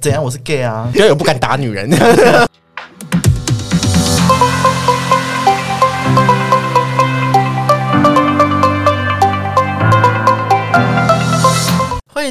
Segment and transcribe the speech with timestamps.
[0.00, 0.22] 怎样？
[0.22, 0.90] 我是 gay 啊！
[0.94, 1.88] 因为我不敢打女人。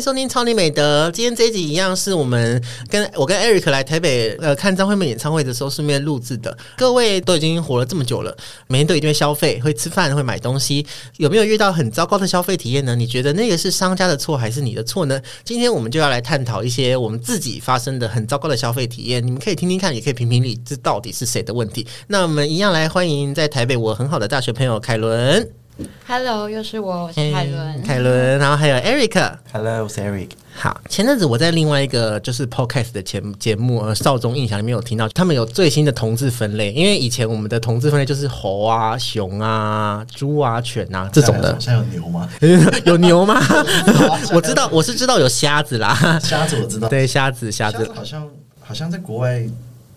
[0.03, 1.09] 收听超你美德。
[1.11, 6.57] 今天这一集一样是我们跟我跟 Eric 来台北呃看张惠妹演唱会的时候顺便录制的。
[6.75, 8.35] 各位都已经活了这么久了，
[8.67, 10.85] 每天都一定会消费，会吃饭，会买东西，
[11.15, 12.93] 有没有遇到很糟糕的消费体验呢？
[12.97, 15.21] 你觉得那个是商家的错还是你的错呢？
[15.45, 21.87] 今天我们就要来探讨一些我们自己发生的很糟糕的消费体验，你们可以听听看，也可以评评理，这到底是谁的问题？
[22.07, 25.62] 那我们一样来欢迎在台北我很好的大学朋友凯伦。
[26.05, 27.81] Hello，又是我，我是凯伦。
[27.81, 29.31] 凯伦，然后还有 Eric。
[29.51, 30.29] Hello，我是 Eric。
[30.55, 42.29] 好，前阵子我在另外一个就是 podcast 的节节目呃少中印象里面有听到，他们有最新的同志分类，因为以前我们的同志分类就是猴啊、熊啊、猪啊、犬啊这种的，现在有牛吗？
[42.85, 43.41] 有牛吗？
[44.31, 48.27] 我知道，我是知道有瞎子啦，瞎子我知道，对，瞎子，瞎子瞎子好像
[48.61, 49.43] 好像在国外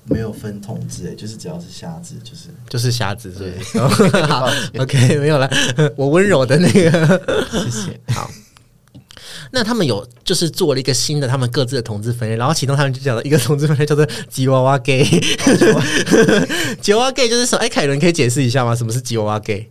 [0.09, 3.39] 没有分同志，哎，就是只要是瞎子，就是就是瞎子，是
[3.79, 4.23] 不是？
[4.27, 5.51] 好，OK， 没有了，
[5.97, 7.21] 我温柔的那个，
[7.53, 8.01] 谢谢。
[8.15, 8.31] 好。
[9.53, 15.05] 那他们有就是做了一个新的他们各自的同志分类，然后其中他们就讲了一个同志分类叫做吉娃娃 gay，
[16.81, 17.63] 吉娃娃 gay 就是什么？
[17.63, 18.75] 哎，凯伦可以解释一下吗？
[18.75, 19.71] 什么是吉娃娃 gay？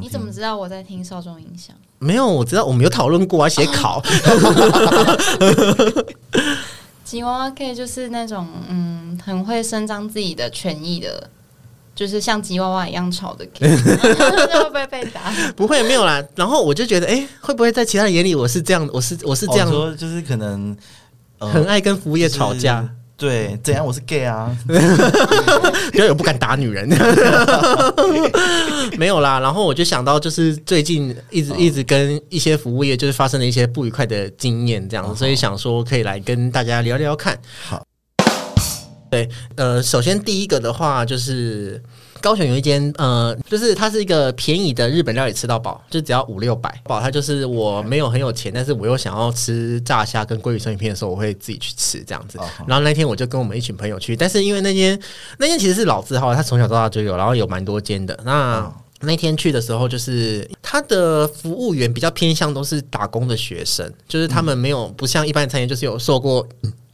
[0.00, 1.74] 你怎么知道我在听少中影响？
[1.98, 4.02] 没有，我知道我们有讨论过啊，写考。
[7.14, 11.30] 吉娃娃 K 就是那种嗯，很会伸张自己的权益的，
[11.94, 15.32] 就是像吉娃娃一样吵的 K，会不会被打？
[15.54, 16.20] 不会，没有啦。
[16.34, 18.88] 然后我就觉得，哎、会不会在其他人眼里我是这样？
[18.92, 20.76] 我是我是这样哦，说就是可能
[21.38, 23.86] 呃很爱跟服务业吵架，就是对，怎样？
[23.86, 24.54] 我是 gay 啊！
[25.92, 26.88] 比较有不敢打女人。
[28.98, 29.38] 没有啦。
[29.38, 37.38] 然后我就想到，就是最近一直一直跟一些服务业就是发生了一些不愉快的经验，这样子，所以想说可以来跟大家聊聊看。
[37.62, 37.86] 好，
[39.10, 41.82] 对，呃，首先第一个的话就是。
[42.24, 46.74] 高雄有一间呃，就是它是一个便宜的日本料理，吃到饱，就只要五六百。
[46.84, 52.38] 饱，它就是我没有很有钱，但是我又想要吃炸虾跟鲑鱼生鱼片的时候，我会自己去吃这样子。
[52.66, 54.98] 然后那天我就跟我们一群朋友去，但是因为那间
[55.36, 58.18] 那间其实是老字号，它从小到大就有，然后有蛮多间的。
[58.24, 66.46] 那、哦那天去的时候，就是他的服务员比较偏向都是打工的学生，就是他们没有不像一般的餐饮，就是有受过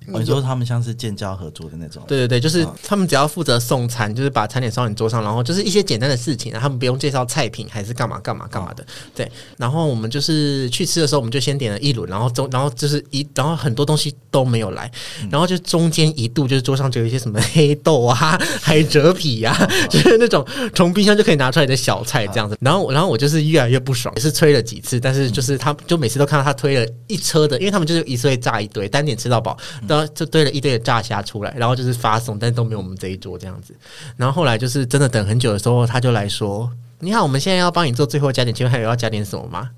[0.08, 2.74] 哦你说他们像是建交合作的那种，对对对，就是嗯。
[2.82, 8.84] 他们只要负责送餐，就是把餐点送到你桌上，然后就是一些简单的事情啊，他们不用介绍菜品还是干嘛干嘛干嘛的。
[9.14, 14.90] 对，然后我们就是去吃的时候，我们就先点了一轮，然后中然后就是一然后很多东西都没有来，
[15.30, 18.14] 然后就中间一度就是桌上就有一些什么黑豆啊、
[18.60, 19.56] 海蜇皮啊，
[19.88, 20.44] 就是那种
[20.74, 22.58] 从冰箱就可以拿出来的小菜这样子。
[22.60, 29.56] 然后然后我就是越来越不爽，也是催了几次，但是就是他就每次都看到他推了一车的，因为他们就是一次会炸一堆，单点吃到饱，
[29.86, 33.74] 然后就堆了一堆的炸虾出来，然后就是发送，但是都没有我们这一桌这样子。
[34.16, 36.70] 然后后来就是真的等很久的时候，他就来说
[37.00, 39.70] ：“你好，我们现在要帮你做最后加点，请问还有要加点什么吗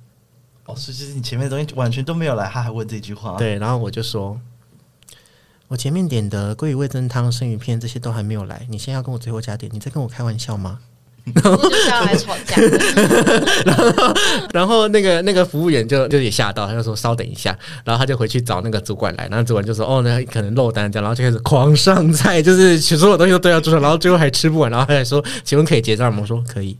[0.66, 4.40] 哦，所以就是你前面的东西完全都没有来，他还问这句话，？”，对，然后我就说。
[5.68, 10.80] 我前面点的鲑鱼味噌汤、生鱼片这些都还没有来，你现在要跟我最后加点，你在跟我开玩笑吗？
[11.24, 11.40] 你就
[11.74, 12.56] 是要来吵架
[13.64, 14.14] 然后。
[14.52, 26.20] 然后那个那个服务员就就也吓到，他就说稍等一下，然后他就回去找那个主管来，然后主管就说哦，那可能漏单这样，然后就开始狂上菜，就是所有东西都堆到桌上，然后最后还吃不完，然后他还说请问可以结账吗？
[26.22, 26.76] 我说可以，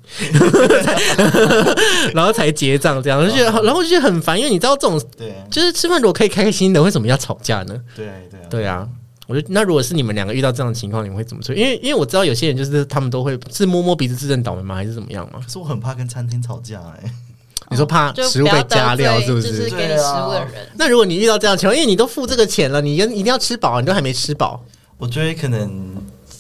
[2.15, 7.75] 然后才结账这样，就觉得然后就觉得很烦，因为你知道这种对就是吃饭如果可以开开心心的，为什么要吵架呢？
[7.97, 8.89] 对对啊，对啊。
[9.29, 11.55] 我觉得那如果是你们两个遇到这样的情况，你们会怎么做？
[11.55, 14.75] 因为因为我知道有些人就是他们都会是摸摸鼻子自认倒霉吗？
[14.75, 15.41] 还是怎么样吗？
[15.45, 17.11] 可 是我很怕跟餐厅吵架，哎，
[17.71, 19.41] 你说怕食物被加料是不？
[19.41, 24.63] 就是是给你食物的人，那如果你遇到这样的情况，因为你都付这个钱了，你跟一定要吃饱，你都还没吃饱，
[24.99, 25.92] 我觉得可能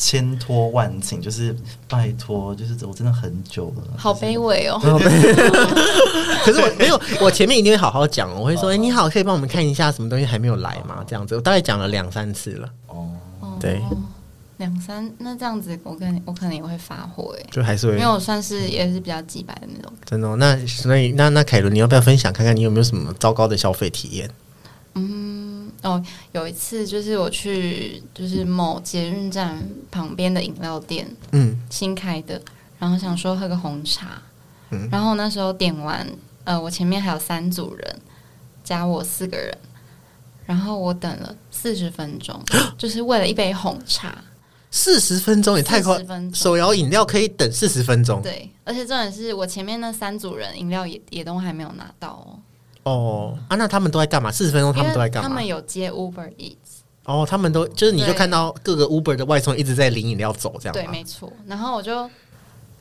[0.04, 1.54] 千托万请，就是
[1.88, 4.76] 拜托，就是我真的很久了，好卑微哦。
[6.44, 11.04] 可是我没有，我前面一定会好好讲，我会说，哎、你好，可以帮我们看一下什么东西还没有来吗？
[11.06, 13.56] 这样子，我大概讲了两三次了，哦，哦。
[13.60, 13.81] 对，
[14.56, 17.93] 两三那这样子，我可能我可能也会发火哎，就还是会。
[17.93, 19.93] 因为我算是也是比较鸡白的那种。
[20.04, 24.28] 真的哦、那所以那那凯伦，你要不要分享看看你有没有什么糟糕的消费体验？
[25.82, 26.02] 哦，
[26.32, 32.40] 有一次就是我去就是某捷运站旁边的饮料店，嗯，新开的，
[32.79, 34.23] 然后想说喝个红茶，
[34.70, 34.88] 嗯。
[34.90, 36.06] 然后那时候点完，
[36.44, 37.96] 呃，我前面还有三组人，
[38.62, 39.58] 加我四个人，
[40.46, 42.40] 然后我等了四十分钟，
[42.78, 44.17] 就是为了一杯红茶，
[44.70, 48.23] 四十分钟也太快40，分钟手摇饮料可以等四十分钟。
[48.23, 52.38] 对，而且重点是我前面那三组人饮料也也都还没有拿到哦，
[52.84, 53.56] 哦啊？
[53.56, 54.31] 那他们都在干嘛？
[54.31, 55.46] 四十分钟他们都在干嘛他们？
[55.46, 61.32] 有接 Uber Eats，哦，他们都就是你就看到各个 Uber 的外送一直在领饮料走这样对，没错。
[61.46, 62.11] 然后我就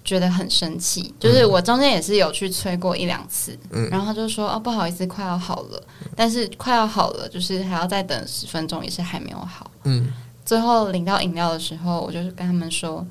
[0.04, 5.84] 觉得很生气，就是我中间也是有去催过一两次，嗯然后他就说哦不好意思，快要好了，
[6.16, 9.70] 但是快要好了，就是还要再等十分钟，也是还没有好。
[9.84, 10.12] 嗯，
[10.44, 13.06] 最后领到饮料的时候，我就是跟他们说，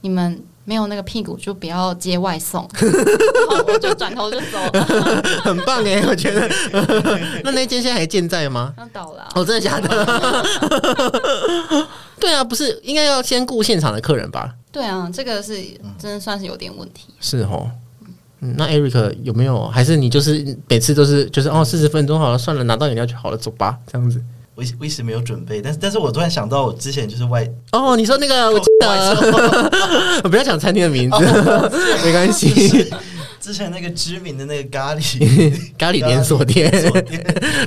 [0.00, 0.42] 你们。
[0.66, 2.92] 没有那个屁股就不要接外送，然
[3.48, 4.84] 后我就转头就走了，
[5.42, 6.46] 很棒哎， 我觉得。
[7.44, 8.74] 那那间现在还健在吗？
[8.76, 10.46] 那倒了啊、哦，真的假的？
[12.18, 14.52] 对啊，不是应该要先顾现场的客人吧？
[14.72, 15.54] 对啊，这个是
[15.98, 17.06] 真的算是有点问题。
[17.20, 17.70] 是哦。
[18.40, 19.66] 嗯，那 Eric 有没有？
[19.68, 24.20] 还是你就是每次都是就是哦，四十分钟好了，算了，拿到饮料就好了，走吧，这样子。
[24.56, 31.18] 我一我一时没有准备，但是但是我突然想到，我之前就是外哦，你说那个我记得， 我不要讲餐厅的名字，
[32.04, 32.90] 没关系。
[33.38, 35.20] 之前那个知名的那个咖喱
[35.78, 36.72] 咖喱连锁店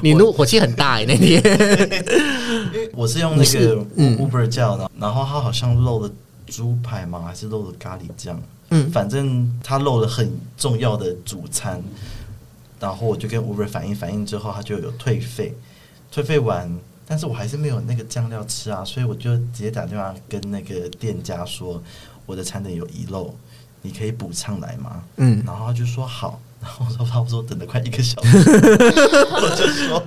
[0.02, 1.42] 你怒火气很大哎、那天。
[2.74, 6.12] 因为我是用那个嗯 Uber 叫的，然后他好像漏了
[6.48, 7.24] 猪排嘛？
[7.26, 8.42] 还是漏了咖喱酱？
[8.72, 11.82] 嗯反正他漏了很重要的主餐，
[12.80, 15.56] 然后我就跟 Uber 反映，反映之后他就有退费，
[16.12, 16.70] 退费完，
[17.08, 21.82] 但是我还是没有那个酱料吃啊，所以我就直接打电话跟那个店家说，
[22.26, 23.34] 我的餐点有遗漏，
[23.82, 25.04] 你可以补上来吗？
[25.18, 30.04] 嗯，然后他就说好， 然后我说差不多等了快一个小时，我就说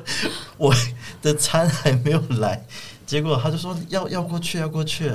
[0.56, 0.74] 我
[1.22, 2.64] 的餐还没有来，
[3.06, 5.10] 结果他就说要要过去要过去，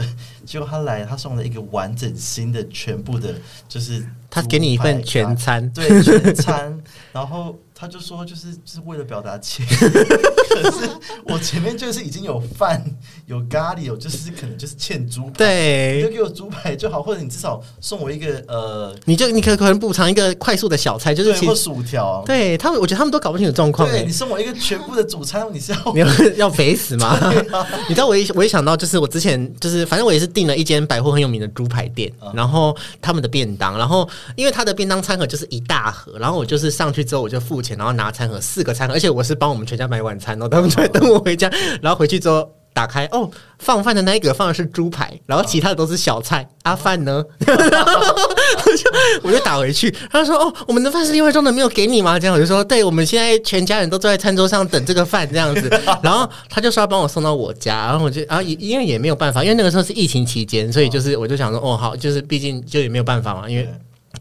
[0.45, 3.36] 结果他来，他送了一个完整新的全部的，
[3.68, 6.78] 就是他给你一份全餐，对全餐，
[7.12, 10.89] 然后他就说就是就是为了表达歉， 可是
[11.25, 12.83] 我前面就是已经有饭
[13.27, 18.95] 有咖喱有就是可能就是欠猪排，你就，给我猪排就好，或者你至少送我一个呃。
[19.06, 24.12] 你就你可可能补偿一个快速的小菜，就是对，或薯条，对他们，我觉得他们都搞不清楚状况哎对你。
[24.12, 26.07] 送我一个全部的主餐，你是要你要
[26.47, 27.31] 要肥死吗？
[27.88, 41.51] 你知道我一我一想到就是我之前就是反正我也是订了一间百货很有名的猪排店，嗯然后他们的便当，然后因为他的便当餐盒就是一大盒，然后我就是上去之后我就付钱，然后拿餐盒四个餐盒，而且我是帮我们全家买晚餐，然后他们就在等我回家，
[41.83, 42.49] 然后回去之后。
[42.73, 43.27] 打开哦，
[43.57, 46.47] 放饭的那一格放的是猪排，然后其他的都是小菜。
[46.61, 47.25] 阿、饭呢？
[47.39, 48.15] 然后
[48.63, 48.91] 我就
[49.23, 55.67] 我就打回去，他说：“哦，我们的饭是另外装的，没有给你吗？”这样我就说：“对，我们现在全家人都坐在餐桌上等这个饭这样子。”
[56.03, 63.67] 然后他就说要帮我送到我家，然后我就啊，也因为也没有办法，因为那个时候是疫情期间，所以就是我就想说：“哦，好，就是毕竟就也没有办法嘛，因为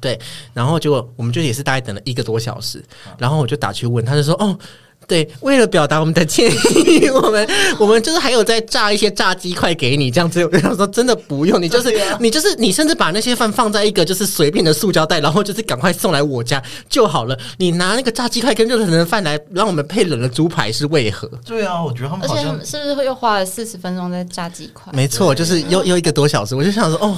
[0.07, 0.17] 对，
[0.55, 2.81] 然后结果我们就也是大概等了一个多小时，
[3.19, 4.57] 然后我就打去问，他就说哦。
[5.09, 7.49] 对，为了表达我们的歉意，我们
[7.79, 10.45] 我们就是还有在炸一些炸鸡块给你，这样子。
[10.45, 17.39] 我就想说，真的不用，你就是、啊你就是你，甚至把那些饭放在一个就是随便的塑胶袋，然后就是赶快送来我家就好了。
[17.59, 21.31] 你拿那个炸鸡块跟热腾腾的饭来让我们配冷的猪排是为何？
[21.45, 24.93] 对啊，我觉得他们而且好像是不是又花了四十分钟在炸鸡块？
[24.93, 27.17] 没错，就是又又一个多小时，我就想说，哦，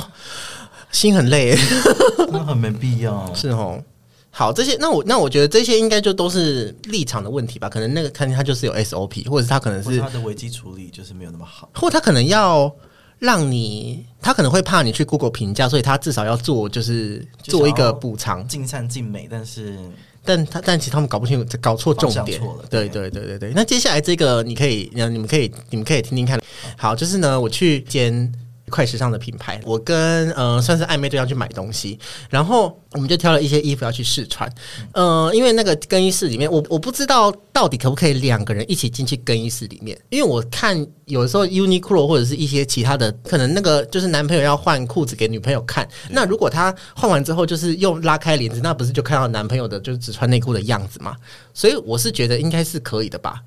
[0.90, 1.56] 心很累。
[2.32, 3.32] 那很没必要。
[3.35, 3.82] 是哦。
[4.31, 7.69] 好，这些那我那我觉得这些应该就都是立场的问题吧。
[7.69, 11.69] 可能那个看他就是有 SOP，或者是他可能是他的危机处理就是没有那么好。
[11.75, 12.73] 或他可能要
[13.19, 18.46] 让你，他可能会怕你去 Google 评价，所以他至少要做就是做一个补偿。
[18.46, 19.76] 尽善尽美，但是
[20.25, 22.40] 但他但其实他们搞不清楚，搞错重点。
[22.70, 23.52] 对对对对对对。
[23.56, 26.40] 那接下来这个你可以，呃你们可以你们可以听听看。
[26.76, 28.33] 好，就是呢，我去间。
[28.68, 31.98] 快时尚的品牌，我跟呃算是暧昧对象去买东西，
[32.30, 34.48] 然后我们就挑了一些衣服要去试穿。
[34.92, 51.16] 呃，因为那个更衣室里面，我我不知道到底可不可以两个人一起进去更衣室里面，因为我看有的时候 Uniqlo 或者是一些其他的，可能那个就是男朋友要换裤子给女朋友看，那如果他换完之后就是又拉开帘子，那不是就看到男朋友的就是只穿内裤的样子嘛？
[51.54, 53.42] 所以我是觉得应该是可以的吧。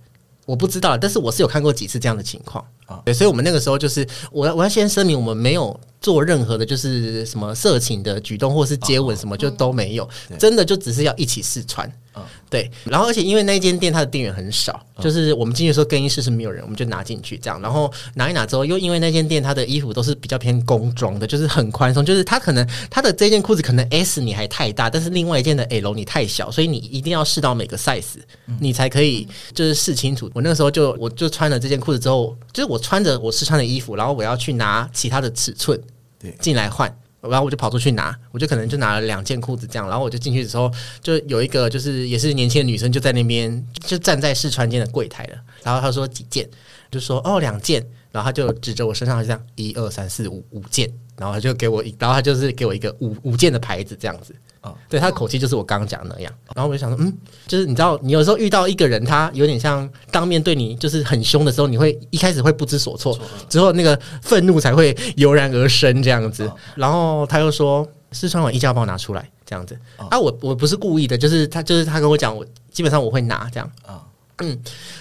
[0.46, 2.66] 我不知道，但是我是有看过几次这样的情况。
[2.86, 3.02] 啊。
[3.06, 10.38] 对，所以我们那个时候就是，我要我要先声明，我们没有做任何的，就是什么色情的举动，或是接吻什么，就都没有，对。
[10.38, 11.90] 真的就只是要一起试穿。
[12.16, 28.18] 嗯对，然后而且因为那间店它的店员很少，就是我们进去的时候更衣室是没有人，我们就拿进去这样，然后拿一拿之后，又因为那间店它的衣服都是比较偏工装的，就是很宽松，就是它可能它的这件裤子可能 S 你还太大，但是另外一件的 L 你太小，所以你一定要试到每个 size，
[28.60, 30.30] 你才可以就是试清楚。
[30.34, 35.80] 我那个时候就我就穿了这件裤子之后，就是我穿着我试穿的衣服，然后我要去拿其他的尺寸
[36.20, 36.94] 对进来换。
[37.22, 46.50] 然后我就跑出去拿，我就可能就拿了两件裤子这样，然后我就进去的时候，就有一个就是也是年轻的女生就在那边就站在试穿间的柜台了，然后她说几件，
[46.90, 54.36] 就说哦两件，然后他就指着我身上，就这样一二三四五五件，然后他就给我一，然后他就是给我一个五五件的牌子这样子。
[54.62, 56.32] 哦对，他的口气就是我刚刚讲的那样。
[56.54, 57.12] 然后我就想说，嗯，
[57.48, 63.18] 就是你知道，你有时候遇到一个人，他有点像当面对你就是很凶的时候，你会一开始会不知所措，
[63.50, 66.52] 之后那个愤怒才会油然而生这样子。
[66.76, 69.76] 然后他又说，试穿完衣架帮我拿出来这样子。
[69.98, 73.72] 啊，我我不是故意的，就是他就是他跟我讲，我基本上我会拿这样。
[73.84, 74.04] 啊
[74.44, 74.60] 嗯，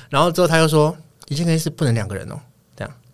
[0.09, 0.97] 然后之后他又说，
[1.29, 2.41] 一件更衣室不能两个人哦。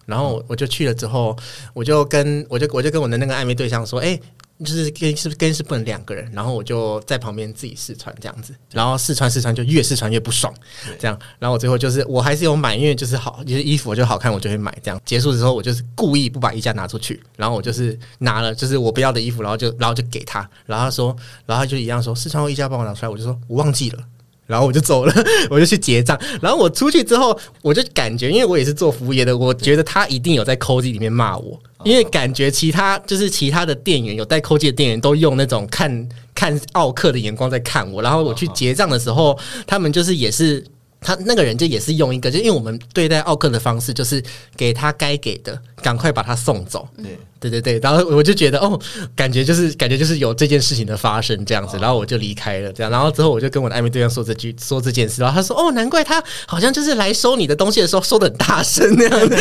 [0.06, 1.36] 然后我我就去了之后，
[1.74, 4.18] 我就跟我就我就跟我的那个暧昧对象说，哎、
[4.60, 10.52] 就是跟是不是跟是不能两个人，然后我就在旁边自己试穿这样子，然后试穿试穿就越试穿越不爽，
[10.98, 15.00] 这样，然后我最后就是我还是有买，因为就是好，就是衣服我就好看，我就会买这样。
[15.04, 24.02] 结束的时候我就是故意不把衣架拿出去，然后我就是拿了就是我不要的衣服，然后就然后就给他，然后他说，然后他就一样说试穿后衣架帮我拿出来，我就说我忘记了。
[24.46, 25.14] 然后我就走了，
[25.50, 26.18] 我就去结账。
[26.40, 38.00] 然后我出去之后，我就感觉，因为我也是做服务业的，我觉得他一定有在扣机里面骂我，因为感觉其他就是其他的店员有带扣机的店员都用那种看看奥克的眼光在看我。
[38.00, 40.64] 然后我去结账的时候，他们就是也是。
[41.00, 44.22] 他那个人就也是用一个，就因为我们对待奥克的方式，就是
[44.56, 46.88] 给他该给的，赶快把他送走。
[46.96, 48.78] 对，对对对，然后我就觉得哦，
[49.14, 59.36] 感觉就是感觉就是有这件事情的发生这样子，然后我就离开了这样，然后之后我就跟我的暧昧对象说这句说这件事，然后他说哦，难怪他好像就是来收你的东西的时候收的很大声那样子。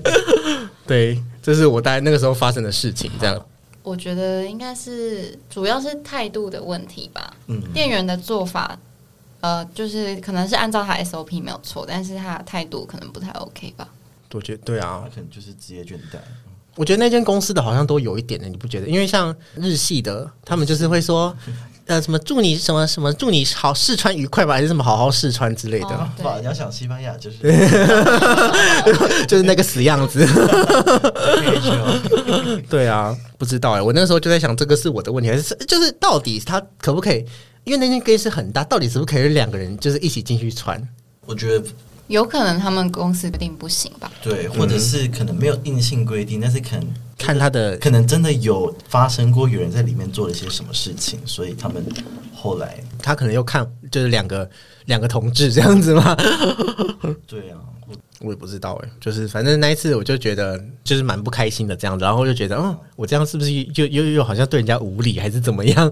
[0.86, 3.40] 对，这是我大概那个时候发生的事情，这样。
[3.82, 7.32] 我觉得应该是主要是态度的问题吧。
[7.46, 8.78] 嗯，店员的做法，
[9.40, 13.88] 呃，就是可能是按照他 SOP 没有错，但是他态度可能不太 OK 吧。
[14.32, 16.18] 我觉得对啊他，可能就是职业倦怠。
[16.76, 18.86] 我觉得那间公司的好像都有一点的，你不觉得？
[18.86, 21.36] 因为像日系的，他们就是会说，
[21.86, 27.38] 呃，什么祝你什么什么祝你好试穿愉快吧，还是什么好好试穿之类的，哦对哇，你要想西班牙就是
[29.26, 30.24] 就是那个死样子。
[32.70, 37.26] 对啊，不知道哎、我那时候就在想，这个是我的问题，还是就是到底他可不可以？
[37.64, 40.80] 因为那间更衣室很大，到底是不是可以两个人就是一起进去穿？
[41.26, 41.68] 我觉得
[42.08, 44.10] 有可能他们公司规定不行吧？
[44.22, 46.86] 对，或者是可能没有硬性规定，但是可能
[47.16, 51.84] 看他的可能真的有发生过有人在里面做了些什么事情，所以他们
[52.34, 54.48] 后来他可能又看就是两个
[54.86, 56.16] 两个同志这样子吗？
[57.28, 65.88] 对啊，我我也不知道哎、就是反正那一次我就觉得就是蛮不开心的这样子，然后就觉得嗯，我这样是不是又又又好像对人家无礼还是怎么样？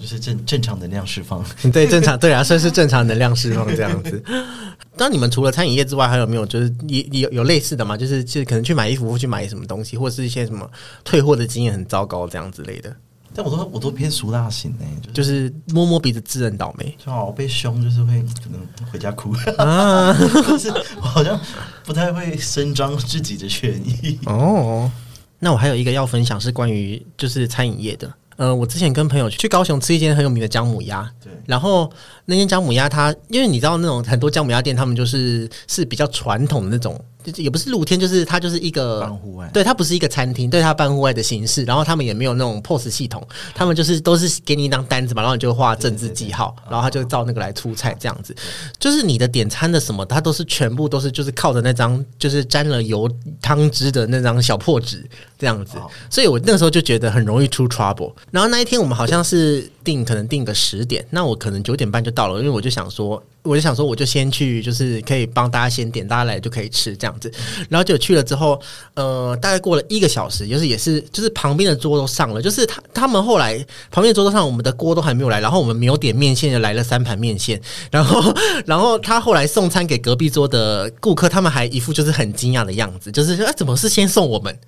[0.00, 1.44] 好就是正正常能量释放。
[1.72, 4.22] 对，正常对啊，算是正常能量释放这样子。
[4.96, 7.96] 那你们除了餐饮业之外，还有没有就是也有有类似的吗？
[7.96, 10.68] 就是就是可能去买衣服或去买什么东西，或者是一些什么
[11.04, 12.94] 退货的经验很糟糕这样之类的，
[13.34, 20.12] 但我都我都偏俗辣型呢、就是就是摸摸鼻子自认倒霉就好被凶，就是会可能回家哭，啊。
[20.46, 21.38] 就是我好像
[21.84, 24.18] 不太会伸张自己的权益。
[24.26, 24.90] 哦，
[25.38, 28.12] 那我还有一个要分享是关于就是餐饮业的。
[28.40, 31.92] 呃，我之前跟朋友去高雄吃一间很有名的姜母鸭，对，然后
[32.24, 43.22] 那间姜母鸭它，因为你知道那种很多姜母鸭店，他们就是是比较传统的那种，就是也不是露天，就是它就是一个办户外对，它不是一个餐厅，对，它半户外的形式，然后他们也没有那种 POS 系统，
[43.54, 48.34] 他们就是都是给你一张单子嘛，然后你就画政治记号，然后他就照那个来出菜这样子。
[48.78, 53.06] 就是你的点餐的什么，它都是全部都是就是靠着那张就是沾了油
[53.42, 55.06] 汤汁的那张小破纸
[55.40, 58.12] 这样子哦，所以我那个时候就觉得很容易出 trouble。
[58.30, 67.32] 然后那一天我们好像是定可能定个十点，那我可能九点半就到了，因为我就想说，我就想说我就先去，就是可以帮大家先点，大家来就可以吃这样子。
[67.70, 68.60] 然后就去了之后，
[68.92, 73.56] 呃，大概过了一个小时，就是也是就是旁边的桌都上了，就是他他们后来
[73.90, 77.58] 旁边的桌都上，我们的锅都还没有来，然后我们没有点面线，就来了三盘面线，
[77.90, 78.34] 然后
[78.66, 84.58] 然后他后来送餐给隔壁桌的顾客，他们还一副就是很惊讶的样子，就是说、啊、怎么是先送我们对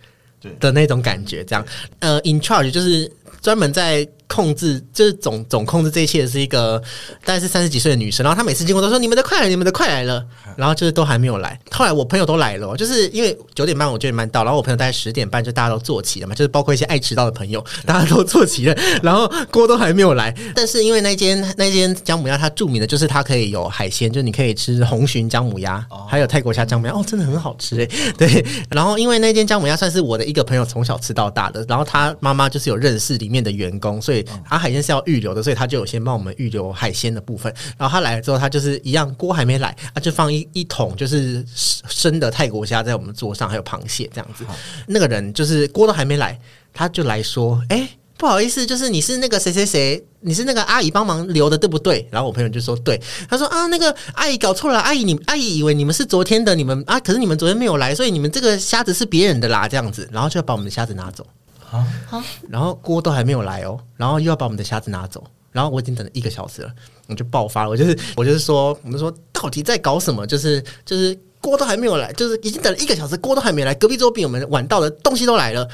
[0.60, 1.64] 的那种感觉，这样。
[2.00, 4.08] 呃，in charge 就是专门在。
[4.28, 6.82] 控制就是总总控制这一切的是一个
[7.22, 10.24] 大概是三十几岁的女生，然后她每次经过都说你们的快来了，你们的快来了，
[10.56, 11.60] 然后就是都还没有来。
[11.70, 18.74] 后来我朋友都来了哦，就是因为九点半我九点半到，然后我朋友大概十点半就大家都坐齐了嘛，就是包括一些爱迟到的朋友，大家都坐齐了，
[19.04, 20.34] 然后锅都还没有来。
[20.54, 27.90] 但是因为那间那间姜母鸭它著名的就是它可以有海鲜，就是你可以吃红鲟姜母鸭，还有泰国虾姜母鸭，哦，真的很好吃诶。
[28.16, 37.54] 对，然后因为那间姜母鸭算是我的一个朋友从小吃到大的，然后他妈妈就是有认识里面的员工，所以他海鲜是要预留的，所以他就有先帮我们预留海鲜的部分。
[37.78, 44.44] 然后他来了之后，他就是一样锅还没来，他就放一一桶就是生的泰国虾在我们桌上，还有螃蟹这样子。
[44.88, 46.36] 那个人就是锅都还没来，
[46.74, 47.88] 他就来说：“哎、
[48.18, 52.06] 不好意思，就是你是那个谁谁谁，你是那个阿姨帮忙留的，对不对？
[52.10, 61.26] 然后我朋友就说对，他说啊，那个阿姨搞错了，阿姨你阿姨以为你们是昨天的，你们啊，可是你们昨天没有来，所以你们这个虾子是别人的啦，这样子，然后就要把我们的虾子拿走，
[61.72, 66.70] 啊，然后锅都还没有来哦，然后又要把我们的虾子拿走，然后我已经等了一个小时了，
[67.08, 70.26] 我就爆发了，我就是我就是说，我们说到底在搞什么？
[70.26, 75.68] 就是就是锅都还没有来，就是已经等了一个小时，锅都还没来，隔壁桌比我们晚到的东西都来了，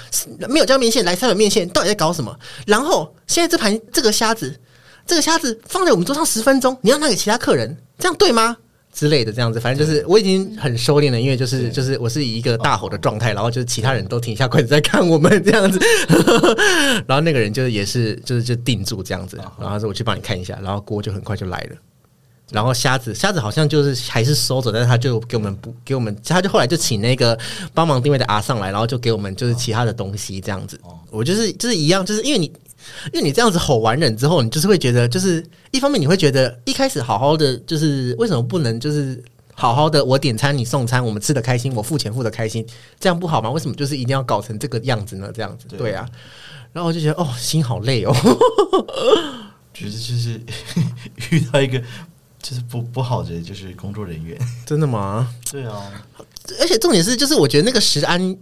[0.49, 2.35] 没有叫面线来三碗面线，到底在搞什么？
[2.67, 4.59] 然后现在这盘这个虾子，
[5.07, 8.57] 这个虾子放在我们桌上十分钟，你要拿给其他客人，这样对吗？
[8.92, 15.78] 之类的，这样子，反正就是我已经很收敛了，因为就是就是我是以一个大吼的状态，然后就是其他人都停下筷子在看我们这样子，
[17.07, 21.76] 然后那个人就是也是就是就定住这样子，然后说我去帮你看一下，然后锅就很快就来了。
[22.50, 27.38] 然后虾子，虾子好像就是还是收走，但是他就给我们不，给我们，他就后来就请那个
[27.75, 30.80] 帮忙定位的阿上来，然后就给我们就是其他的东西这样子。
[31.11, 32.50] 我就是就是一样，就是因为你
[33.12, 39.23] 因为你这样子吼完人之后，你就是会觉得，就是一方面你会觉得一开始好好的，就是为什么不能就是
[39.54, 42.66] 好好的我点餐你送餐，我们吃的开心，我付钱付的开心，
[43.00, 43.50] 这样不好吗？
[43.50, 45.30] 为什么就是一定要搞成这个样子呢？
[45.35, 46.09] 这样子，对对啊。
[46.73, 48.14] 然后我就觉得哦，心好累哦。
[49.73, 50.40] 觉得就是
[51.30, 51.80] 遇到一个
[52.42, 55.35] 就是不不好的就是工作人员，真的吗？
[55.50, 55.90] 对啊，
[56.61, 58.37] 而且重点是，就是我觉得那个食安，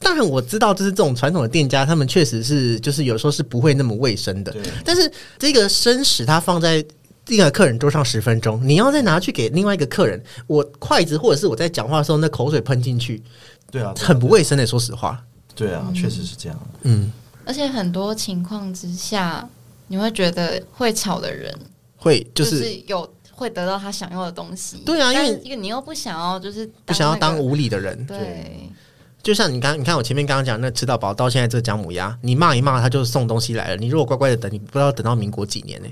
[0.00, 4.54] 当然我知道，就是这种传统的店家，他们确实是就是有时候是不会那么卫生的。
[4.84, 6.84] 但是这个生食它放在
[7.24, 13.22] 这个客人桌上十分钟，你要再拿去给另外一个客人，我筷子或者是我在讲话的时候，那口水喷进去，
[13.70, 14.66] 对啊，很不卫生的。
[14.66, 15.20] 说实话，
[15.54, 16.58] 对啊，确实是这样。
[16.82, 17.10] 嗯，
[17.44, 19.48] 而且很多情况之下，
[19.88, 21.52] 你会觉得会吵的人
[21.96, 24.78] 会就就是是有会得到他想要的东西。
[24.86, 28.06] 对啊因为一个你又不想要，就是不想要当无理的人。
[28.06, 28.70] 对，
[29.26, 35.88] 就像你刚你看我前面刚刚讲那吃到饱，到现在这个姜母鸭，你骂一骂他就送东西来了，你如果乖乖的等，你不知道等到民国几年呢、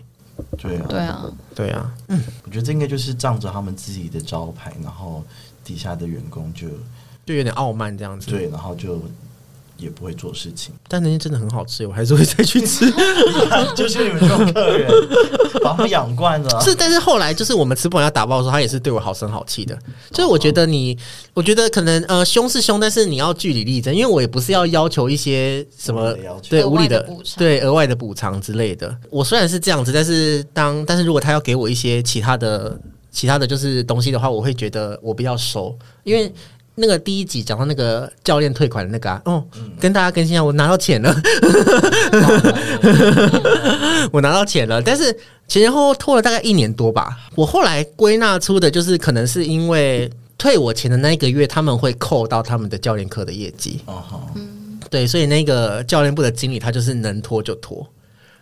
[0.57, 2.23] 对啊，对啊，对啊，嗯。
[2.45, 5.25] 我觉得这应该就是仗着他们自己的招牌，然后
[5.65, 6.69] 底下的员工就
[7.27, 8.31] 就有点傲慢这样子。
[8.31, 9.03] 对，然后就
[9.85, 10.75] 也不会做事情。
[10.89, 12.91] 但那些真的很好吃，我还是会再去吃。
[13.77, 14.91] 就是你们这种客人，
[15.63, 16.49] 把我们养惯了。
[16.65, 19.79] 是，但是后来就是我们吃不完要打包的时候，他也是对我好声好气的。
[20.11, 20.97] 就是我觉得你，
[21.35, 26.17] 我觉得可能呃凶是凶，但是你要据理力争，因为我也不是要要求一些什么
[26.49, 28.97] 对无理的对额外的补偿之类的。
[29.11, 36.33] 我虽然是这样子，但是当但是如果他要给我一些其他的其他的就是东西的话，我会觉得我比较熟，因为。
[36.77, 39.45] 那个第一集讲到那个教练退款的那个啊，哦，
[39.79, 41.15] 跟大家更新一下，我拿到钱了。
[44.13, 45.13] 我拿到钱了，但是
[45.47, 47.17] 前前后后拖了大概一年多吧。
[47.35, 54.35] 我后来归纳出的就是，可能是因为退我钱的那一个月，他们会扣到他们的教练课的业绩，哦好，
[54.91, 57.87] 对，所以那个教练部的经理他就是能拖就拖。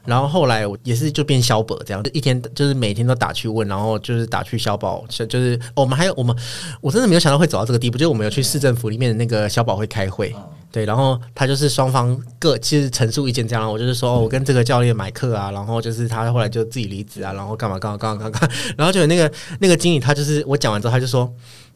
[0.05, 6.37] 然后后来我也是就变消保这样，一天就是每天都打去问，然后就是打去消保，就就是、哦我们还有我们，
[6.81, 10.35] 我真的没有想到会走到这个地步，就是我们有去市政府里面的那个消保会开会，
[10.71, 21.33] 对，然后他就是双方各其实陈述意见这样，我就是说、哦我跟这个教练买课啊，然后就是他后来就自己离职啊，然后干嘛干嘛干嘛干嘛干嘛，然后就有那个那个经理他就是我讲完之后他就说。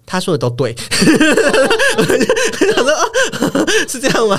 [0.06, 0.84] 他说的都对， 他
[2.82, 4.38] 说、哦、 是这样吗？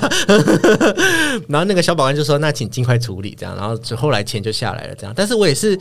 [1.50, 4.96] 然后那个小保安就说：“那请尽快处理。”这样，然后就后来钱就下来了。
[4.96, 5.78] 这样，但是我也是，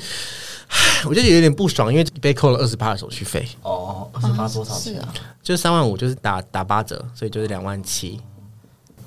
[1.08, 4.94] 我就有点不爽，因为被扣了二十八的手续费，哦，二十八多少钱？
[4.94, 5.08] 是啊。
[5.42, 8.20] 就是三万五，就是打打八折，所以就是两万七。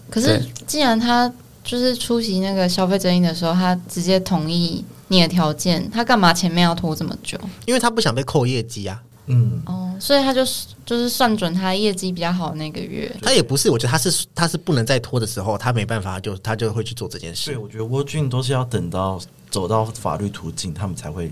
[0.10, 1.32] 可是既然他
[1.64, 7.38] 就是出席那个消费争议的时候，他直接同意你的条件，他干嘛前面要拖这么久？
[7.66, 10.42] 因为他不想被扣业绩啊，嗯，哦，所以他就
[10.86, 13.14] 就是算准他业绩比较好的那个月。
[13.22, 17.52] 他也不是，我觉得他是他是不能再拖的时候，他没办法，就他就会去做这件事。
[17.52, 19.20] 对，我觉得沃俊都是要等到
[19.52, 21.32] 走到法律途径，他们才会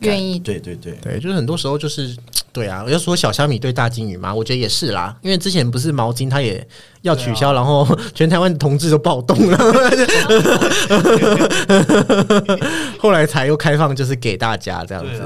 [0.00, 0.38] 愿意。
[0.38, 2.16] 对对对，对，就是很多时候就是
[2.52, 6.66] 对啊，我要说小虾米对大金鱼嘛，我觉得也是啦，因为之前不是毛巾他也
[7.02, 7.52] 要取消，啊。
[7.52, 9.58] 然后 全台湾的同志都暴动了，
[12.98, 15.22] 后来才又开放，就是给大家这样子。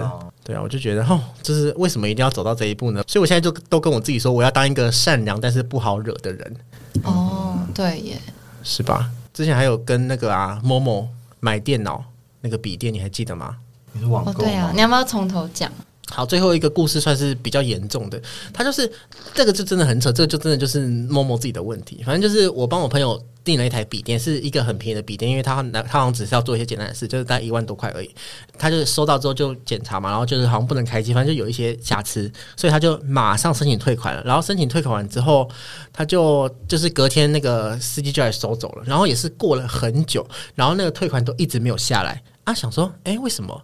[0.47, 3.03] 对啊，我就觉得哦，就是为什么一定要走到这一步呢？
[3.09, 6.57] 所以我现在就都跟我自己说，我要当一个善良但是不好惹的人，
[7.03, 8.17] 哦，对耶，
[8.63, 9.11] 是吧？
[9.35, 11.09] 之前还有跟那个啊某某
[11.41, 12.05] 买电脑
[12.43, 13.57] 那个笔电，你还记得吗？
[13.91, 14.49] 你是网哦购吗？
[14.49, 15.69] 对啊，你要不要从头讲？
[16.09, 18.21] 好，最后一个故事算是比较严重的，
[18.53, 18.91] 他就是
[19.35, 22.03] 这个就真的很扯，这个就真的就是默默自己的问题。
[22.05, 28.11] 反正就是我帮我朋友订了一台笔电，是一个很便宜的笔电，因为他他好像只是要做一些简单的事，就是大概一万多块而已。
[28.57, 34.23] 他就是收到之后就检查嘛，然后就是好像不能开机，反正就有一些瑕疵，所以他就马上申请退款了。
[34.25, 35.51] 然后申请退款完之后，
[35.93, 43.61] 他就就是隔天那个司机就来收走了，然后也是过了很久，然后那个退款都一直没有下来啊，想说哎为什么？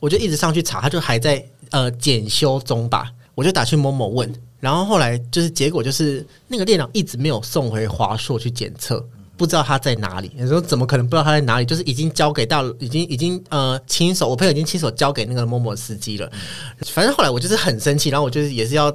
[0.00, 9.04] 我就一直上去查，他就还在呃检修中吧，我就打去某某问，然后后来就是结果就是那个电脑一直没有送回华硕去检测，
[9.36, 10.30] 不知道他在哪里。
[10.36, 11.64] 你说怎么可能不知道他在哪里？
[11.64, 16.30] 就是已经交给到，已经已经呃亲手，我朋友已经亲手交给那个某某司机了。
[16.86, 18.94] 反正后来我就是很生气，然后我就是也是要。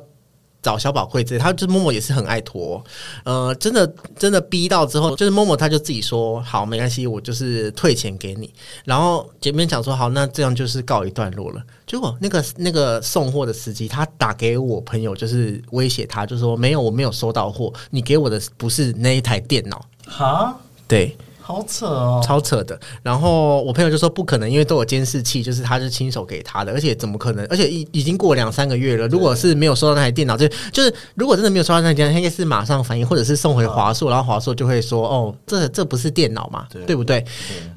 [0.61, 2.83] 找小宝贵这，他就是默默也是很爱拖，
[3.23, 8.53] 呃，真的真的逼到之后，就是默默他就自己说好没关系，我就是退钱给你。
[8.85, 11.61] 然后前面讲说好，那这样就是告一段落了。
[11.87, 19.85] 结果那个那个送货的司机他打给我朋友，就是威胁他，就说没有，我没有收到货，你给我的不是那一台电脑。
[20.05, 20.55] 哈，
[20.87, 21.17] 对。
[21.41, 22.79] 好扯哦，超扯的。
[23.03, 27.45] 然后我朋友就说不可能，因为都有监视器，就是他是亲手给他的，而且怎么可能？
[27.47, 37.23] 而且已已经过两三个月了，如果是没有收到那台电脑，就就是如果真的没有收到那台电脑，应该是马上反应，或者是送回华硕，然后华硕就会说哦，这这不是电脑嘛，对不对？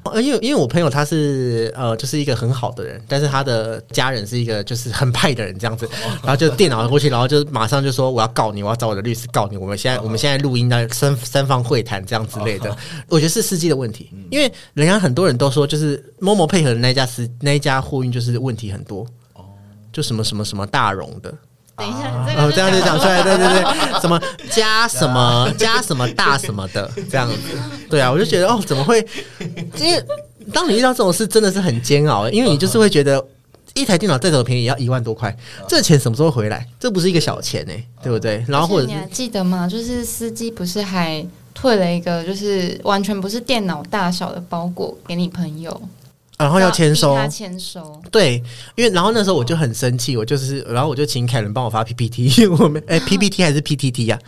[0.03, 5.89] 呃，因为因为我朋友他是呃，就是一个很好的人，但是他的家人是一个就是很派的人这样子，
[6.21, 9.57] 然后就电脑过去，然后就马上就说我要告你，我要找我的律师告你。
[9.57, 12.75] 我们现在我们现在录音在三三方会谈这样之类的，
[13.09, 19.45] 我觉得是司机的问题，因为人家很多人都说就是某某配合的那家司那一家货运就是问题很多哦，
[19.93, 21.33] 就什么什么什么大荣的。
[21.77, 27.35] 等一下，哦，这样就讲出来，对对对，什么加什么 加什么大什么的，这样子，
[27.89, 29.05] 对啊，我就觉得哦，怎么会？
[29.77, 30.01] 因为
[30.53, 33.21] 当你遇到这种事，真的是很煎熬，因为你就是会觉得
[33.73, 35.35] 一台电脑再怎么便宜也要一万多块，
[35.67, 36.65] 这钱什么时候回来？
[36.79, 38.45] 这不是一个小钱哎，对不对？
[38.47, 39.67] 然后或者你还记得吗？
[39.67, 41.25] 就是司机不是还
[41.65, 45.81] 退了一个，就是完全不是电脑大小的包裹给你朋友。
[46.37, 48.35] 然后要签收，签收，对，
[48.75, 54.19] 因为然后那时候我就很生气，我就是，然后我就请凯伦帮我发 PPT，我们哎 PPT 还是 PTT 呀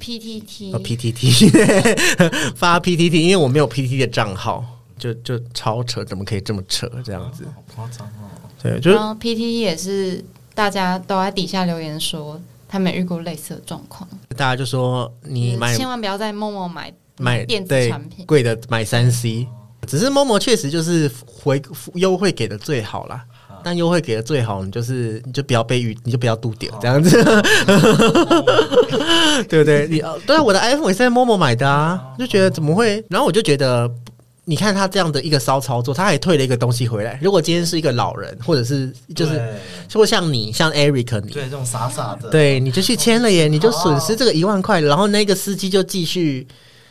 [0.00, 1.50] ？PTT，PTT
[2.56, 4.64] 发 PTT，因为我没有 PTT 的账号，
[4.96, 7.44] 就就超扯，怎么可以这么扯这样子？
[7.54, 8.30] 好夸张哦！
[8.62, 12.40] 对，就是 PTT 也是大家都在底下留言说
[12.76, 19.46] 他没遇过类似的状况，大家就说你买千万不要在陌陌买买电子产品，贵的买三 C。
[19.86, 21.62] 只是陌陌确实就是回
[21.94, 23.22] 优惠给的最好啦，
[23.62, 27.10] 但优惠给的最好，你就是你就不要被遇，你就不要度点这样子，
[29.48, 29.86] 对不对？
[29.86, 33.04] 你对啊，我的 iPhone 也是在陌陌买的啊，就觉得怎么会？
[33.08, 33.88] 然后我就觉得，
[34.46, 37.18] 你看他这样的一个骚操作，他还退了一个东西回来。
[37.22, 39.40] 如果今天是一个老人，或者是就是
[39.92, 46.46] 或像你像 Eric，你对这种傻傻的，对你就去签了耶，你就损失这个一万块，然后那个司机就继续。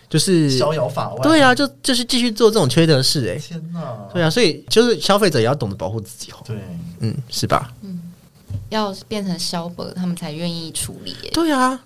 [0.07, 3.81] 就是逍遥法外，对啊，就就是继续做这种缺德事，哎，天哪，
[4.13, 6.55] 对啊，所以就是消费者也要懂得保护自己哦，对，
[6.99, 7.73] 嗯，是吧？
[7.81, 7.99] 嗯，
[8.69, 11.81] 要变成消本，他们才愿意处理，对啊。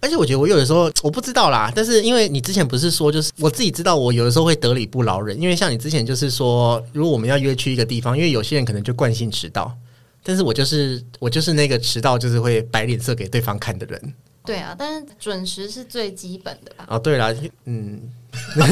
[0.00, 9.72] 而且我觉得我有的时候我不知道啦，但是因为你之前不是说，就是我自己知道，我有的时候会得理不饶人，因为像你之前就是说，如果我们要约去一个地方，因为有些人可能就惯性迟到，
[10.22, 14.14] 但是我就是我就是那个迟到就是会摆脸色给对方看的人。
[14.44, 16.86] 对啊，但是准时是最基本的吧？
[16.88, 18.00] 哦，对啦，嗯。
[18.56, 18.64] 没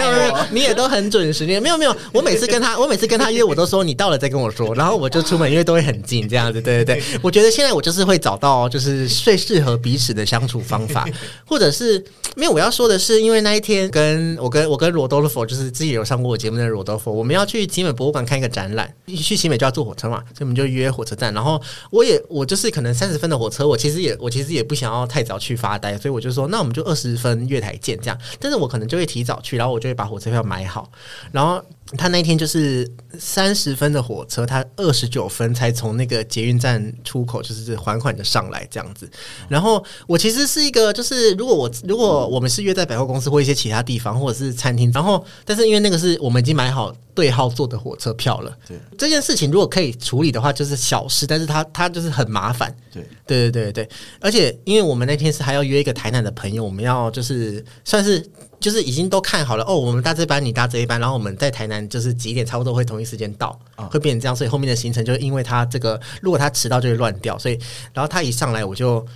[0.00, 1.44] 有没有，你也都很准时。
[1.44, 6.60] 没有没有，我每次跟他，我每次跟他约，我都说你到了再跟我说，然后我就出门，因为都会很近这样子。
[6.60, 11.06] 对对对，我觉得现在我就是会找到就是最适合彼此的相处方法，
[11.46, 12.02] 或者是
[12.36, 12.52] 没有。
[12.52, 21.34] 我要说的是，因为那一天跟我跟我跟罗多佛，就是自己有上过我节目的罗多佛，我们要去集美博物馆看一个展览，去集美就要坐火车嘛，所以我们就约火车站。
[21.34, 27.43] 然后我也我就是可能三十分的火车，我其实也我其实也不想要太早去发呆，所以我就说那我们就二十分。
[27.48, 30.90] 月台见，这样，但是我可能就会提早去，然后我就会把火车票买好，
[31.32, 31.62] 然后
[31.96, 39.06] 他那天就是三十分的火车，他二十九分才从那个捷运站出口，就是缓缓的上来这样子。
[39.48, 57.34] 然后我其实是一个，就是如果我如果我们是约在百货公司或一些其他地方，或者是餐厅，然后但是因为那个是我们已经买好对号坐的火车票了，对这件事情如果可以处理的话，就是小事，但是他他就是很麻烦，对对对对对，而且因为我们那天是还要约一个台南的朋友，我们要就是。
[57.34, 58.24] 是，算是
[58.64, 59.76] 就是已经都看好了哦。
[59.76, 64.34] 我们搭这班，你搭这一班，然后我们在台南就是几点差不多会同一时间到，会变成这样。
[64.34, 67.38] 所以后面的行程就因为他这个，如果他迟到就会乱掉。
[67.38, 67.58] 所以，
[67.92, 69.06] 然后他一上来我就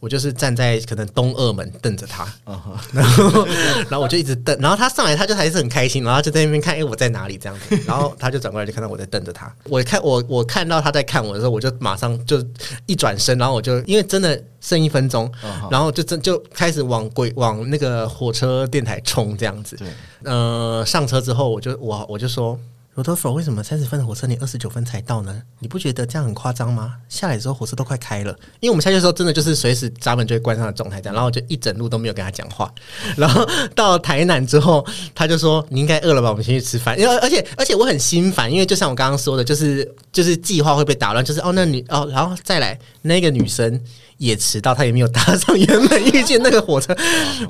[0.00, 2.26] 我就是站在可能东二门瞪着他，
[2.92, 3.46] 然后
[3.90, 12.40] 然后我就一直瞪，然后他上来他就还是很开心，然后就在那边看，哎、我在哪里这样子， 然后他就转过来就看到我在瞪着他，我看我我看到他在看我的时候，我就马上就
[12.86, 15.30] 一转身，然后我就因为真的剩一分钟，
[15.70, 19.76] 然后就真就开始往轨往那个火车电台冲这样子，
[20.22, 22.58] 嗯，呃，上车之后我就我我就说。
[22.98, 25.40] 罗德佛，为什么三十分的火车你二十九分才到呢？
[25.60, 26.96] 你不觉得这样很夸张吗？
[27.08, 32.68] 下来的时候火车都快开了，因为我们下去的时候真的就是随时闸门就会关上的状态，这样，然后我就一整路都没有跟他讲话。
[33.16, 34.84] 然后到台南之后，
[35.14, 36.98] 他就说你应该饿了吧，我们先去吃饭。
[36.98, 43.80] 因为而且而且我很心烦，因为就像我刚刚说的，就是就是计划会被打乱，就是哦那女哦，然后再来那个女生。
[44.18, 46.94] 也迟到，他也没有搭上原本遇见那个火车，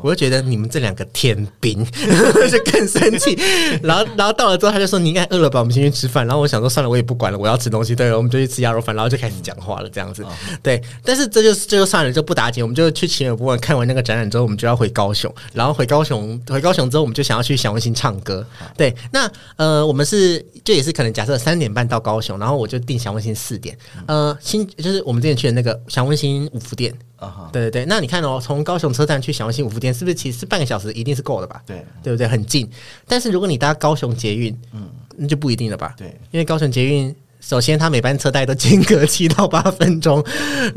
[0.03, 1.85] 我就觉得你们这两个天兵
[2.51, 3.37] 就更生气。
[3.83, 5.61] 然后，然后到了之后，他就说：“你应该饿了吧？
[5.61, 10.25] 我们先去吃饭。”然后我想说：“算了，我也不管了，我要吃东西。”对，我们就去吃鸭肉饭，然后就开始讲话了，这样子。
[10.63, 12.63] 对，但是这就是这就算了，就不打紧。
[12.63, 15.33] 我们就去奇美博物馆看完那个展览之后，我们就要回高雄。
[15.55, 18.47] 然后回高雄，回高雄之后，我们就想要去祥文星唱歌。
[18.77, 23.77] 对，那呃，我们是就也是可能假设三点半到高雄，然后我就定祥文星四点。
[24.07, 26.93] 呃，新就是我们之前去的那个祥文星五福店。
[27.17, 31.61] 啊哈，对对对，那你看哦，从高雄车站去祥文星五福店，是不是其实半个小时一定是够的吧？
[31.67, 32.29] 对对不对？
[32.29, 32.71] 很近。
[33.09, 35.95] 但是如果你搭高雄捷运，嗯，那就不一定了吧？
[35.97, 40.25] 对，因为高雄捷运，首先它每班车大概都间隔七到八分钟，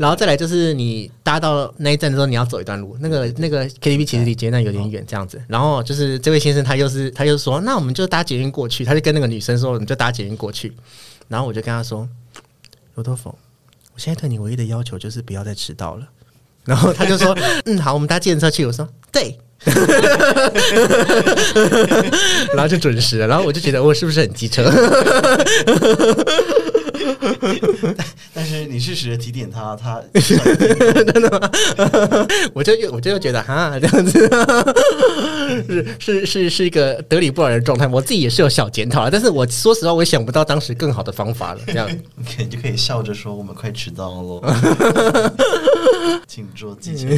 [0.00, 5.40] 然后再来就是你搭到那一站的时候，你要走一段路，那个那个 KTV 其实离捷运站有点远，这样子。
[5.46, 10.72] 然后就是这位先生他又是他又说，那我们就搭捷运过去，他就跟那个女生说，我们就搭捷运过去。
[11.28, 12.08] 然后我就跟他说，
[12.96, 13.38] 罗多否，
[13.94, 16.06] 我现在对你唯一的要求就是不要再迟到了。
[16.64, 19.38] 然后他就说：“嗯，好，我们搭计程车去。”我说：“对。
[22.54, 23.26] ”然后就准时了。
[23.26, 24.64] 然后我就觉得我是不是很机车？
[28.34, 31.50] 但是你适时的提点他，他 真的吗
[32.54, 34.28] 我就又我就又觉得哈这样子
[35.68, 37.86] 是是是是一个得理不饶人的状态。
[37.86, 41.60] 我自己也是有小检讨啊，但是我说实话，我也想不到当时更好的方法了。
[41.66, 41.88] 这样
[42.38, 45.32] 你就可以笑着说：“我们快迟到了，
[46.26, 47.16] 请坐机前。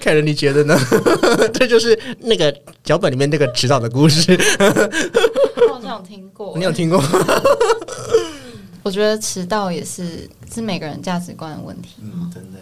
[0.00, 0.78] 凯人，你觉得呢？
[1.52, 4.38] 这就是那个脚本里面那个迟到的故事，
[5.68, 7.02] 我好像有听过，你有听过？
[8.82, 11.96] 我觉得迟到也是是每个人价值观的问题”。
[12.02, 12.58] 嗯，真的，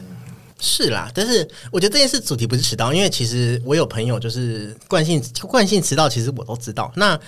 [0.59, 6.93] 是啦，但是我觉得这件事主题不是迟到，因为其实我有朋友就是惯性惯性迟到，其实我都知道。
[6.95, 7.19] 那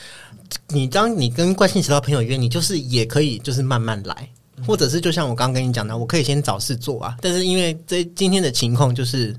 [0.68, 4.28] 你当你跟惯性迟到朋友约，你就是也可以就是慢慢来，
[4.66, 7.16] 或者是就像我刚刚跟你讲的，我可以先找事做啊。
[7.20, 9.35] 但是因为这今天的情况就是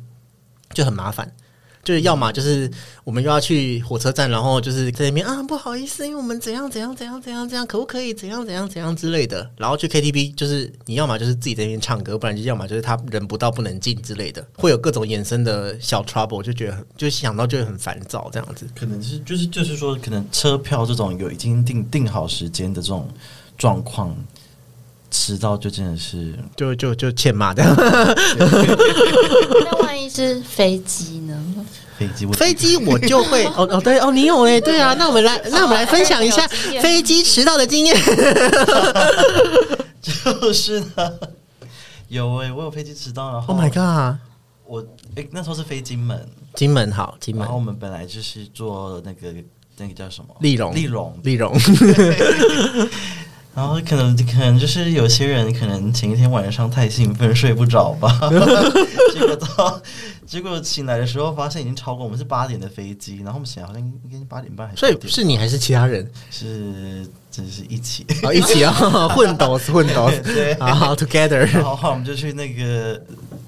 [0.74, 1.32] 就很麻烦。
[1.84, 2.72] 就是要么就是
[3.04, 18.66] 我们又要去火车站，然后就是在那边啊不好意思，因为我们怎样怎样怎样怎样怎样，可不可以怎样怎样怎样之类的，然后去 KTV，就是你要么就是自己在那边唱歌，不然就要么就是他人不到不能进之类的，会有各种衍生的小 trouble，就觉得很就想到就很烦躁这样子。
[18.74, 23.10] 可能是就是就是说，可能车票这种有已经定定好时间的这种
[23.58, 24.16] 状况，
[25.14, 27.72] 迟到就真的是就就就欠骂这样。
[27.78, 31.40] 那万一是飞机呢？
[31.96, 36.48] 飞机，我飞机我就会 哦哦对哦你有哎对啊， 那我们来那我们来分享一下
[36.82, 37.96] 飞机迟到的经验。
[40.02, 41.14] 就是呢，
[42.10, 44.18] 有哎、我有飞机迟到，然后 Oh my god！
[44.66, 44.84] 我
[45.16, 49.34] 哎、那时候是飞金门，金门好，金门然后我们本来就是做那个
[49.78, 51.54] 那个叫什么丽蓉丽蓉，丽蓉，
[53.56, 58.10] 然后可能可能就是有些人可能前一天晚上太兴奋睡不着吧，
[59.14, 59.82] 结果到
[60.26, 65.12] 结果醒来的时候发现已经超过我们是八点的飞机，然后我们醒来好像应该是八点半还是所以9点。
[65.12, 66.10] 是你还是其他人？
[66.32, 68.72] 是真是一起，哦，一起啊，
[69.10, 70.56] 混斗混斗， 对。
[70.60, 71.38] 好 together。
[71.54, 73.00] 然后后来我们就去那个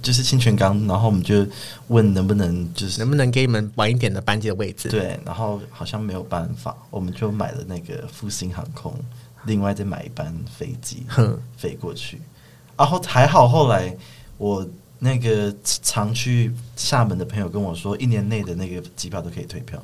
[0.04, 1.46] 就是清泉岗，然后我们就
[1.88, 8.94] 问能不能就是能不能给你们晚一点的班机的位置？，对，然后好像没有办法，我们就买了那个复兴航空，
[9.46, 12.22] 另外再买一班飞机哼，飞过去。
[12.78, 13.96] 然后还好，后来
[14.38, 14.68] 我
[15.00, 19.82] 那个常去厦门的朋友跟我说，一年内的那个机票都可以退票。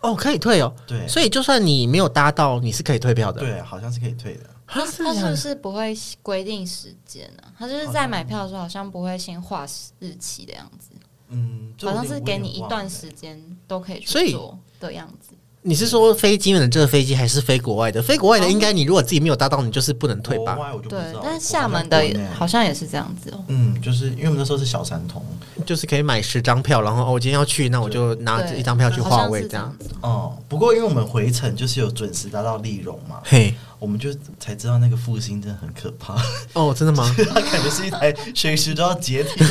[0.00, 0.72] 哦，可以退哦。
[0.86, 3.40] 对所以就算你没有搭到，你是可以退票的。
[3.40, 4.48] 对，好像是可以退的。
[4.66, 5.36] 他，是他是不。
[5.36, 9.66] 是不会规定时间呢、他就是在买票的时候好像不会先画
[9.98, 10.90] 日期的样子，
[11.28, 12.88] 嗯，好像是给你一段。
[12.88, 15.32] 时间都可以去做的样子。
[15.62, 18.00] 你是说飞金门的这个飞机，还是飞国外的？
[18.00, 20.54] 飞国外的，应该你如果自己没有搭到，你就是不能退吧？
[20.54, 22.02] 国外我就不对知道，但是厦门的
[22.34, 23.44] 好像也是这样子哦。
[23.48, 25.22] 嗯，就是因为我们那时候是小三通
[25.66, 29.76] 就是可以买十张票，然后哦，我今天要去，那我就拿对一张票去好像是划位这样。
[29.78, 29.90] 子。
[30.00, 30.34] 哦。
[30.48, 36.14] 不过因为我们回程就是有准时搭到丽蓉嘛，嘿，我们就才知道那个复兴真的很可怕，
[36.52, 37.12] 哦，真的吗？
[37.34, 39.46] 它感觉是一台随时都要解体的。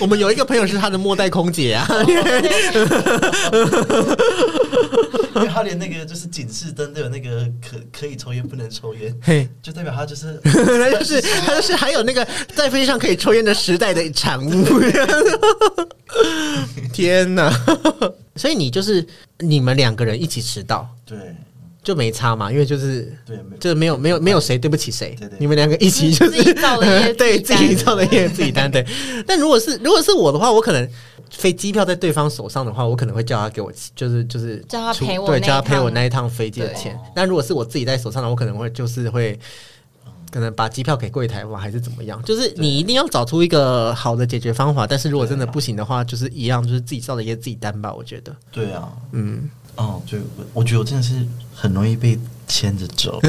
[0.00, 1.86] 我们有一个朋友是他的末代空姐啊，
[5.34, 14.50] 因为他连那个就是警示灯都有那个可可以抽烟不能抽烟，嘿，就代表他就是 他就是他就是还有那个在飞机上可以抽烟的时代的产物。
[16.92, 17.50] 天哪！
[18.36, 19.06] 所以你就是
[19.40, 20.88] 你们两个人一起迟到。
[21.04, 21.18] 对
[21.82, 28.86] 就没差嘛，因为就是对就是没有没有没有谁对不起谁你们两个一起就是自己造的业 对自己造的业自己担对。
[29.26, 30.88] 但如果是如果是我的话，我可能
[31.30, 36.98] 飞机票在对方手上的话，我可能会叫他给我就是就是叫他出对赔我对叫他赔我那一趟飞机的钱。
[37.14, 39.38] 但如果是我自己在手上的，我可能会就是会。
[40.30, 42.18] 可能把机票给柜台吧，还是怎么样？
[42.22, 44.86] 就是你一定要找出一个好的解决方法。
[44.86, 47.92] 但是如果真的不行的话，就是一样，就是自己造的业自己担吧。
[47.92, 53.20] 我觉得，对啊，嗯，哦，对，我我觉得我真的是很容易被牵着走。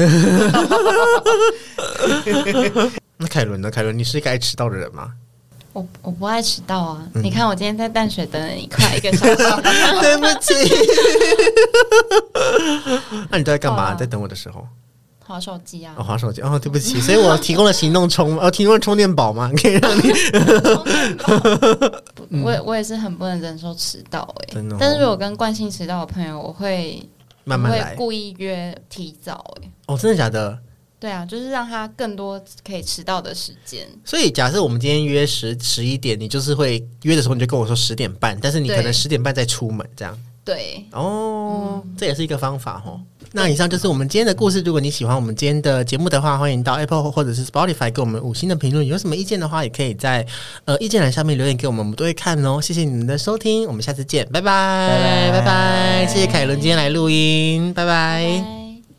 [3.16, 3.70] 那凯伦呢？
[3.70, 5.12] 凯伦，你是一个爱迟到的人吗？
[5.72, 7.02] 我我不爱迟到啊！
[7.14, 9.36] 嗯你看我今天在淡水等了你快一个小时，
[10.00, 10.54] 对不起。
[13.28, 13.92] 那你都在干嘛？
[13.92, 14.64] 哦在等我的时候，
[15.26, 16.40] 划手机啊哦，，划手机。
[16.42, 19.50] 哦，对不起，所以我提供了行动充， 哦，提供了充电宝吗？
[19.56, 20.12] 可以让你
[22.42, 27.02] 我也我也是很不能忍受迟到哎、但是如果跟惯性迟到的朋友，我会
[27.44, 27.94] 慢慢来。
[27.94, 30.58] 故意约提早哎、哦，真的假的？
[31.00, 33.86] 对啊，就是让他更多可以迟到的时间。
[34.04, 40.18] 所以假设我们今天约十十一点，你就是会约的时候你就跟我说十点半，但是你可能十点半再出门这样。
[40.44, 43.00] 对，哦，这也是一个方法哦。
[43.32, 44.60] 那以上就是我们今天的故事。
[44.60, 48.86] 如果你喜欢我们今天的节目的话，欢迎到 Apple 或者是 Spotify 给我们五星的评论。
[48.86, 50.24] 有什么意见的话，也可以在
[50.66, 52.60] 呃意见栏下面留言给我们，我们都会看哦。
[52.60, 56.06] 谢谢你们的收听，我们下次见，拜拜，拜拜拜拜。
[56.06, 58.63] 谢谢凯伦今天来录音，拜拜拜